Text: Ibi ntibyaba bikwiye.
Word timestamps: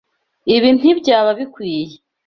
Ibi 0.55 0.69
ntibyaba 0.77 1.29
bikwiye. 1.39 1.95